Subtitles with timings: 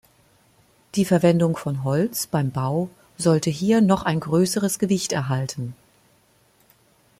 [0.95, 5.75] Die Verwendung von Holz beim Bau sollte hier noch ein größeres Gewicht erhalten.